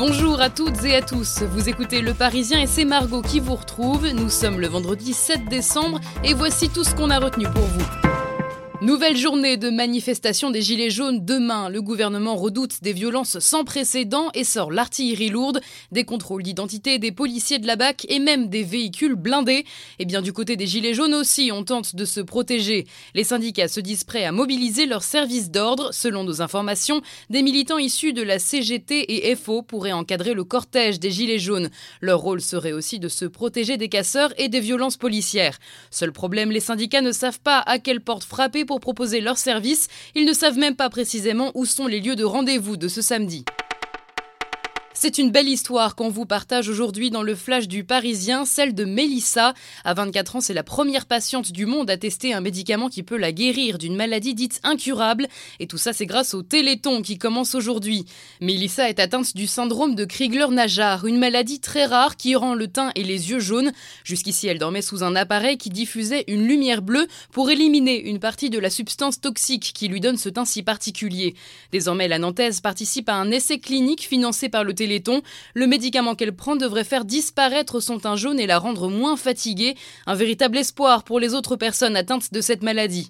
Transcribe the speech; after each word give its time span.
Bonjour 0.00 0.40
à 0.40 0.48
toutes 0.48 0.82
et 0.84 0.94
à 0.96 1.02
tous, 1.02 1.42
vous 1.42 1.68
écoutez 1.68 2.00
Le 2.00 2.14
Parisien 2.14 2.58
et 2.58 2.66
c'est 2.66 2.86
Margot 2.86 3.20
qui 3.20 3.38
vous 3.38 3.54
retrouve. 3.54 4.08
Nous 4.08 4.30
sommes 4.30 4.58
le 4.58 4.66
vendredi 4.66 5.12
7 5.12 5.44
décembre 5.44 6.00
et 6.24 6.32
voici 6.32 6.70
tout 6.70 6.84
ce 6.84 6.94
qu'on 6.94 7.10
a 7.10 7.18
retenu 7.18 7.44
pour 7.44 7.64
vous. 7.64 8.09
Nouvelle 8.82 9.18
journée 9.18 9.58
de 9.58 9.68
manifestation 9.68 10.50
des 10.50 10.62
Gilets 10.62 10.88
jaunes 10.88 11.22
demain. 11.22 11.68
Le 11.68 11.82
gouvernement 11.82 12.34
redoute 12.34 12.82
des 12.82 12.94
violences 12.94 13.38
sans 13.38 13.62
précédent 13.62 14.30
et 14.32 14.42
sort 14.42 14.72
l'artillerie 14.72 15.28
lourde, 15.28 15.60
des 15.92 16.04
contrôles 16.04 16.42
d'identité 16.42 16.98
des 16.98 17.12
policiers 17.12 17.58
de 17.58 17.66
la 17.66 17.76
BAC 17.76 18.06
et 18.08 18.18
même 18.18 18.48
des 18.48 18.62
véhicules 18.62 19.16
blindés. 19.16 19.66
Et 19.98 20.06
bien 20.06 20.22
du 20.22 20.32
côté 20.32 20.56
des 20.56 20.66
Gilets 20.66 20.94
jaunes 20.94 21.12
aussi, 21.12 21.50
on 21.52 21.62
tente 21.62 21.94
de 21.94 22.06
se 22.06 22.20
protéger. 22.20 22.86
Les 23.14 23.22
syndicats 23.22 23.68
se 23.68 23.80
disent 23.80 24.04
prêts 24.04 24.24
à 24.24 24.32
mobiliser 24.32 24.86
leurs 24.86 25.02
services 25.02 25.50
d'ordre. 25.50 25.92
Selon 25.92 26.24
nos 26.24 26.40
informations, 26.40 27.02
des 27.28 27.42
militants 27.42 27.76
issus 27.76 28.14
de 28.14 28.22
la 28.22 28.38
CGT 28.38 29.28
et 29.28 29.36
FO 29.36 29.60
pourraient 29.60 29.92
encadrer 29.92 30.32
le 30.32 30.44
cortège 30.44 30.98
des 30.98 31.10
Gilets 31.10 31.38
jaunes. 31.38 31.68
Leur 32.00 32.20
rôle 32.20 32.40
serait 32.40 32.72
aussi 32.72 32.98
de 32.98 33.08
se 33.08 33.26
protéger 33.26 33.76
des 33.76 33.90
casseurs 33.90 34.32
et 34.38 34.48
des 34.48 34.60
violences 34.60 34.96
policières. 34.96 35.58
Seul 35.90 36.12
problème, 36.12 36.50
les 36.50 36.60
syndicats 36.60 37.02
ne 37.02 37.12
savent 37.12 37.40
pas 37.40 37.58
à 37.66 37.78
quelle 37.78 38.00
porte 38.00 38.24
frapper 38.24 38.64
pour 38.70 38.78
proposer 38.78 39.20
leurs 39.20 39.36
services. 39.36 39.88
Ils 40.14 40.24
ne 40.24 40.32
savent 40.32 40.56
même 40.56 40.76
pas 40.76 40.90
précisément 40.90 41.50
où 41.54 41.66
sont 41.66 41.88
les 41.88 41.98
lieux 41.98 42.14
de 42.14 42.22
rendez-vous 42.22 42.76
de 42.76 42.86
ce 42.86 43.02
samedi. 43.02 43.44
C'est 45.02 45.16
une 45.16 45.30
belle 45.30 45.48
histoire 45.48 45.96
qu'on 45.96 46.10
vous 46.10 46.26
partage 46.26 46.68
aujourd'hui 46.68 47.08
dans 47.08 47.22
le 47.22 47.34
flash 47.34 47.68
du 47.68 47.84
Parisien, 47.84 48.44
celle 48.44 48.74
de 48.74 48.84
Mélissa. 48.84 49.54
À 49.82 49.94
24 49.94 50.36
ans, 50.36 50.40
c'est 50.42 50.52
la 50.52 50.62
première 50.62 51.06
patiente 51.06 51.52
du 51.52 51.64
monde 51.64 51.88
à 51.88 51.96
tester 51.96 52.34
un 52.34 52.42
médicament 52.42 52.90
qui 52.90 53.02
peut 53.02 53.16
la 53.16 53.32
guérir 53.32 53.78
d'une 53.78 53.96
maladie 53.96 54.34
dite 54.34 54.60
incurable. 54.62 55.26
Et 55.58 55.66
tout 55.66 55.78
ça, 55.78 55.94
c'est 55.94 56.04
grâce 56.04 56.34
au 56.34 56.42
Téléthon 56.42 57.00
qui 57.00 57.16
commence 57.16 57.54
aujourd'hui. 57.54 58.04
Mélissa 58.42 58.90
est 58.90 59.00
atteinte 59.00 59.34
du 59.34 59.46
syndrome 59.46 59.94
de 59.94 60.04
Krigler-Najar, 60.04 61.06
une 61.06 61.16
maladie 61.16 61.60
très 61.60 61.86
rare 61.86 62.18
qui 62.18 62.36
rend 62.36 62.52
le 62.52 62.68
teint 62.68 62.92
et 62.94 63.02
les 63.02 63.30
yeux 63.30 63.40
jaunes. 63.40 63.72
Jusqu'ici, 64.04 64.48
elle 64.48 64.58
dormait 64.58 64.82
sous 64.82 65.02
un 65.02 65.16
appareil 65.16 65.56
qui 65.56 65.70
diffusait 65.70 66.24
une 66.28 66.46
lumière 66.46 66.82
bleue 66.82 67.08
pour 67.32 67.50
éliminer 67.50 68.06
une 68.06 68.20
partie 68.20 68.50
de 68.50 68.58
la 68.58 68.68
substance 68.68 69.18
toxique 69.18 69.72
qui 69.74 69.88
lui 69.88 70.00
donne 70.00 70.18
ce 70.18 70.28
teint 70.28 70.44
si 70.44 70.62
particulier. 70.62 71.36
Désormais, 71.72 72.06
la 72.06 72.18
Nantaise 72.18 72.60
participe 72.60 73.08
à 73.08 73.14
un 73.14 73.30
essai 73.30 73.60
clinique 73.60 74.06
financé 74.06 74.50
par 74.50 74.62
le 74.62 74.74
Téléthon 74.74 74.89
le 75.54 75.66
médicament 75.66 76.14
qu'elle 76.14 76.34
prend 76.34 76.56
devrait 76.56 76.84
faire 76.84 77.04
disparaître 77.04 77.80
son 77.80 77.98
teint 77.98 78.16
jaune 78.16 78.40
et 78.40 78.46
la 78.46 78.58
rendre 78.58 78.88
moins 78.88 79.16
fatiguée. 79.16 79.76
Un 80.06 80.14
véritable 80.14 80.58
espoir 80.58 81.04
pour 81.04 81.20
les 81.20 81.34
autres 81.34 81.56
personnes 81.56 81.96
atteintes 81.96 82.32
de 82.32 82.40
cette 82.40 82.62
maladie. 82.62 83.08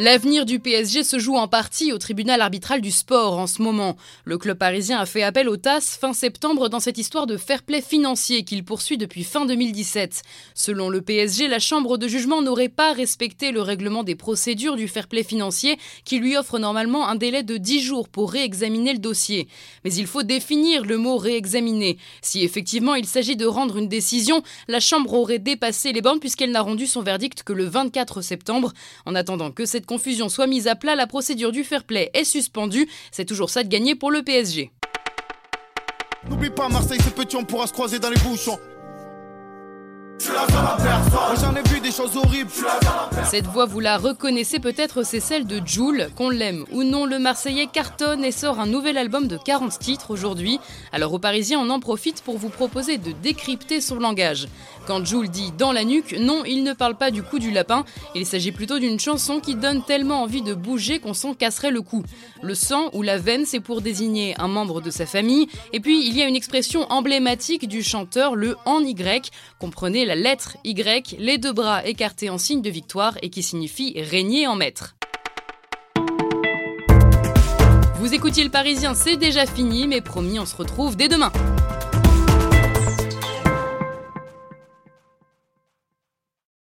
L'avenir 0.00 0.46
du 0.46 0.60
PSG 0.60 1.02
se 1.02 1.18
joue 1.18 1.34
en 1.34 1.48
partie 1.48 1.92
au 1.92 1.98
tribunal 1.98 2.40
arbitral 2.40 2.80
du 2.80 2.92
sport 2.92 3.36
en 3.36 3.48
ce 3.48 3.60
moment. 3.62 3.96
Le 4.24 4.38
club 4.38 4.56
parisien 4.56 5.00
a 5.00 5.06
fait 5.06 5.24
appel 5.24 5.48
au 5.48 5.56
TAS 5.56 5.98
fin 6.00 6.12
septembre 6.12 6.68
dans 6.68 6.78
cette 6.78 6.98
histoire 6.98 7.26
de 7.26 7.36
fair 7.36 7.64
play 7.64 7.82
financier 7.82 8.44
qu'il 8.44 8.64
poursuit 8.64 8.96
depuis 8.96 9.24
fin 9.24 9.44
2017. 9.44 10.22
Selon 10.54 10.88
le 10.88 11.02
PSG, 11.02 11.48
la 11.48 11.58
chambre 11.58 11.98
de 11.98 12.06
jugement 12.06 12.42
n'aurait 12.42 12.68
pas 12.68 12.92
respecté 12.92 13.50
le 13.50 13.60
règlement 13.60 14.04
des 14.04 14.14
procédures 14.14 14.76
du 14.76 14.86
fair 14.86 15.08
play 15.08 15.24
financier 15.24 15.76
qui 16.04 16.20
lui 16.20 16.36
offre 16.36 16.60
normalement 16.60 17.08
un 17.08 17.16
délai 17.16 17.42
de 17.42 17.56
10 17.56 17.80
jours 17.80 18.08
pour 18.08 18.30
réexaminer 18.30 18.92
le 18.92 19.00
dossier. 19.00 19.48
Mais 19.82 19.92
il 19.92 20.06
faut 20.06 20.22
définir 20.22 20.84
le 20.84 20.96
mot 20.96 21.16
réexaminer. 21.16 21.98
Si 22.22 22.44
effectivement 22.44 22.94
il 22.94 23.06
s'agit 23.06 23.34
de 23.34 23.46
rendre 23.46 23.78
une 23.78 23.88
décision, 23.88 24.44
la 24.68 24.78
chambre 24.78 25.14
aurait 25.14 25.40
dépassé 25.40 25.92
les 25.92 26.02
bornes 26.02 26.20
puisqu'elle 26.20 26.52
n'a 26.52 26.62
rendu 26.62 26.86
son 26.86 27.02
verdict 27.02 27.42
que 27.42 27.52
le 27.52 27.64
24 27.64 28.22
septembre. 28.22 28.72
En 29.04 29.16
attendant 29.16 29.50
que 29.50 29.66
cette 29.66 29.87
confusion 29.88 30.28
soit 30.28 30.46
mise 30.46 30.68
à 30.68 30.76
plat, 30.76 30.94
la 30.94 31.08
procédure 31.08 31.50
du 31.50 31.64
fair 31.64 31.82
play 31.82 32.10
est 32.14 32.24
suspendue. 32.24 32.88
C'est 33.10 33.24
toujours 33.24 33.50
ça 33.50 33.64
de 33.64 33.68
gagner 33.68 33.96
pour 33.96 34.12
le 34.12 34.22
PSG. 34.22 34.70
N'oublie 36.28 36.50
pas, 36.50 36.68
Marseille, 36.68 37.00
c'est 37.02 37.14
petit, 37.14 37.36
on 37.36 37.44
pourra 37.44 37.66
se 37.66 37.72
croiser 37.72 37.98
dans 37.98 38.10
les 38.10 38.20
bouchons. 38.20 38.58
J'en 41.40 41.54
ai 41.54 41.62
vu 41.68 41.80
des 41.80 41.92
choses 41.92 42.16
horribles. 42.16 42.50
Cette 43.24 43.46
voix, 43.46 43.66
vous 43.66 43.80
la 43.80 43.96
reconnaissez 43.96 44.58
peut-être, 44.58 45.04
c'est 45.04 45.20
celle 45.20 45.46
de 45.46 45.60
Joule. 45.64 46.08
Qu'on 46.16 46.30
l'aime 46.30 46.64
ou 46.72 46.82
non, 46.82 47.06
le 47.06 47.18
Marseillais 47.18 47.66
cartonne 47.66 48.24
et 48.24 48.32
sort 48.32 48.58
un 48.58 48.66
nouvel 48.66 48.98
album 48.98 49.28
de 49.28 49.36
40 49.36 49.78
titres 49.78 50.10
aujourd'hui. 50.10 50.58
Alors 50.92 51.12
aux 51.12 51.18
Parisiens, 51.18 51.60
on 51.60 51.70
en 51.70 51.80
profite 51.80 52.22
pour 52.22 52.38
vous 52.38 52.48
proposer 52.48 52.98
de 52.98 53.12
décrypter 53.12 53.80
son 53.80 53.96
langage. 53.96 54.48
Quand 54.86 55.04
Joule 55.04 55.28
dit 55.28 55.52
dans 55.56 55.72
la 55.72 55.84
nuque, 55.84 56.16
non, 56.18 56.44
il 56.46 56.64
ne 56.64 56.72
parle 56.72 56.96
pas 56.96 57.10
du 57.10 57.22
coup 57.22 57.38
du 57.38 57.50
lapin. 57.50 57.84
Il 58.14 58.24
s'agit 58.24 58.52
plutôt 58.52 58.78
d'une 58.78 58.98
chanson 58.98 59.38
qui 59.38 59.54
donne 59.54 59.84
tellement 59.84 60.22
envie 60.22 60.42
de 60.42 60.54
bouger 60.54 60.98
qu'on 60.98 61.14
s'en 61.14 61.34
casserait 61.34 61.70
le 61.70 61.82
cou. 61.82 62.02
Le 62.42 62.54
sang 62.54 62.88
ou 62.94 63.02
la 63.02 63.18
veine, 63.18 63.44
c'est 63.44 63.60
pour 63.60 63.82
désigner 63.82 64.34
un 64.38 64.48
membre 64.48 64.80
de 64.80 64.90
sa 64.90 65.04
famille. 65.04 65.46
Et 65.74 65.80
puis, 65.80 66.06
il 66.06 66.16
y 66.16 66.22
a 66.22 66.26
une 66.26 66.36
expression 66.36 66.90
emblématique 66.90 67.68
du 67.68 67.82
chanteur, 67.82 68.34
le 68.34 68.56
en 68.64 68.80
Y. 68.80 69.30
Comprenez 69.58 70.06
la 70.06 70.14
lettre 70.14 70.56
Y, 70.64 71.16
les 71.28 71.36
deux 71.36 71.52
bras 71.52 71.86
écartés 71.86 72.30
en 72.30 72.38
signe 72.38 72.62
de 72.62 72.70
victoire 72.70 73.18
et 73.20 73.28
qui 73.28 73.42
signifie 73.42 74.00
régner 74.00 74.46
en 74.46 74.56
maître. 74.56 74.96
Vous 77.96 78.14
écoutiez 78.14 78.44
le 78.44 78.50
Parisien, 78.50 78.94
c'est 78.94 79.18
déjà 79.18 79.44
fini, 79.44 79.86
mais 79.86 80.00
promis, 80.00 80.38
on 80.38 80.46
se 80.46 80.56
retrouve 80.56 80.96
dès 80.96 81.08
demain. 81.08 81.30